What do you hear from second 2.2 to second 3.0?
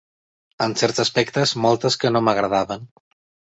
m'agradaven